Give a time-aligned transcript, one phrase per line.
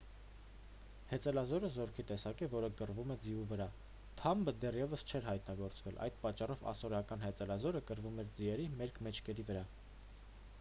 [1.09, 3.67] հեծելազորը զորքի տեսակ է որը կռվում է ձիու վրա
[4.21, 9.63] թամբը դեռևս չէր հայտնագործվել այդ պատճառով ասորական հեծելազորը կռվում էր ձիերի մերկ մեջքերի վրա